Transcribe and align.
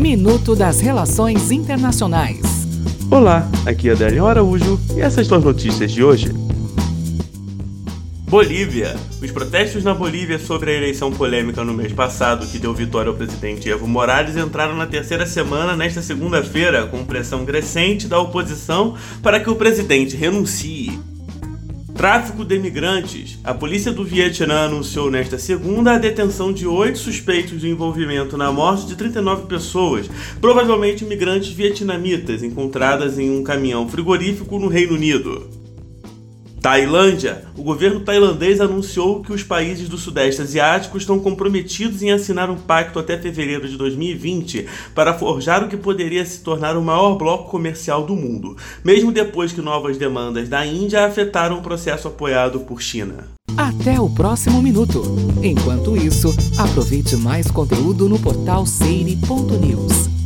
Minuto 0.00 0.56
das 0.56 0.80
Relações 0.80 1.50
Internacionais. 1.50 2.40
Olá, 3.10 3.46
aqui 3.66 3.90
é 3.90 3.92
Adélio 3.92 4.24
Araújo 4.24 4.80
e 4.96 5.00
essas 5.02 5.26
são 5.26 5.36
as 5.36 5.44
notícias 5.44 5.92
de 5.92 6.02
hoje. 6.02 6.32
Bolívia. 8.26 8.96
Os 9.22 9.30
protestos 9.30 9.84
na 9.84 9.92
Bolívia 9.92 10.38
sobre 10.38 10.70
a 10.70 10.74
eleição 10.74 11.12
polêmica 11.12 11.62
no 11.62 11.74
mês 11.74 11.92
passado, 11.92 12.46
que 12.46 12.58
deu 12.58 12.72
vitória 12.72 13.10
ao 13.10 13.14
presidente 13.14 13.68
Evo 13.68 13.86
Morales, 13.86 14.38
entraram 14.38 14.74
na 14.74 14.86
terceira 14.86 15.26
semana 15.26 15.76
nesta 15.76 16.00
segunda-feira, 16.00 16.86
com 16.86 17.04
pressão 17.04 17.44
crescente 17.44 18.08
da 18.08 18.18
oposição 18.18 18.96
para 19.22 19.38
que 19.38 19.50
o 19.50 19.56
presidente 19.56 20.16
renuncie. 20.16 20.98
Tráfico 22.00 22.46
de 22.46 22.56
imigrantes. 22.56 23.38
A 23.44 23.52
polícia 23.52 23.92
do 23.92 24.02
Vietnã 24.02 24.60
anunciou 24.64 25.10
nesta 25.10 25.38
segunda 25.38 25.92
a 25.92 25.98
detenção 25.98 26.50
de 26.50 26.66
oito 26.66 26.98
suspeitos 26.98 27.60
de 27.60 27.68
envolvimento 27.68 28.38
na 28.38 28.50
morte 28.50 28.86
de 28.86 28.96
39 28.96 29.44
pessoas, 29.46 30.08
provavelmente 30.40 31.04
imigrantes 31.04 31.52
vietnamitas, 31.52 32.42
encontradas 32.42 33.18
em 33.18 33.30
um 33.30 33.44
caminhão 33.44 33.86
frigorífico 33.86 34.58
no 34.58 34.68
Reino 34.68 34.94
Unido. 34.94 35.59
Tailândia. 36.60 37.44
O 37.56 37.62
governo 37.62 38.00
tailandês 38.00 38.60
anunciou 38.60 39.22
que 39.22 39.32
os 39.32 39.42
países 39.42 39.88
do 39.88 39.96
Sudeste 39.96 40.42
Asiático 40.42 40.98
estão 40.98 41.18
comprometidos 41.18 42.02
em 42.02 42.12
assinar 42.12 42.50
um 42.50 42.56
pacto 42.56 42.98
até 42.98 43.16
fevereiro 43.16 43.66
de 43.66 43.76
2020 43.78 44.66
para 44.94 45.14
forjar 45.14 45.64
o 45.64 45.68
que 45.68 45.76
poderia 45.76 46.24
se 46.24 46.42
tornar 46.42 46.76
o 46.76 46.82
maior 46.82 47.16
bloco 47.16 47.50
comercial 47.50 48.04
do 48.04 48.14
mundo, 48.14 48.56
mesmo 48.84 49.10
depois 49.10 49.52
que 49.52 49.62
novas 49.62 49.96
demandas 49.96 50.48
da 50.48 50.64
Índia 50.66 51.06
afetaram 51.06 51.58
o 51.58 51.62
processo 51.62 52.08
apoiado 52.08 52.60
por 52.60 52.82
China. 52.82 53.28
Até 53.56 53.98
o 53.98 54.08
próximo 54.08 54.62
minuto. 54.62 55.02
Enquanto 55.42 55.96
isso, 55.96 56.28
aproveite 56.58 57.16
mais 57.16 57.50
conteúdo 57.50 58.08
no 58.08 58.18
portal 58.18 58.66
seire.news. 58.66 60.19